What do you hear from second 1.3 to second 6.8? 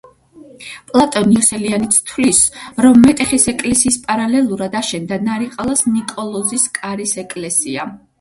იოსელიანიც თვლის, რომ მეტეხის ეკლესიის პარალელურად აშენდა ნარიყალას ნიკოლოზის